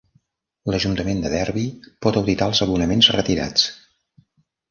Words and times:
L"ajuntament 0.71 1.19
de 1.25 1.31
Derby 1.33 1.65
pot 2.05 2.17
auditar 2.21 2.49
els 2.53 2.63
abonaments 2.67 3.09
retirats. 3.19 3.67